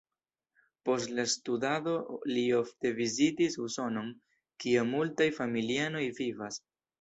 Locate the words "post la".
0.87-1.25